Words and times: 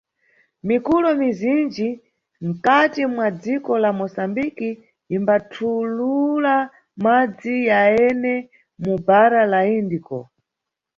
Mikulo 0.67 1.09
mizinji 1.21 1.89
nkhati 2.47 3.01
mwa 3.13 3.27
dziko 3.41 3.71
la 3.83 3.91
Moçambique 3.99 4.69
imbathulula 5.15 6.55
madzi 7.03 7.55
yayene 7.69 8.33
mu 8.83 8.93
bhara 9.05 9.41
la 9.51 9.59
Indiko. 9.79 10.17